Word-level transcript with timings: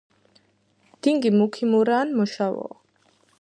დინგი 1.07 1.33
მუქი 1.37 1.69
მურა 1.73 1.99
ან 2.07 2.15
მოშავოა. 2.21 2.73